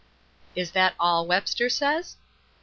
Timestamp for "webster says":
1.29-2.15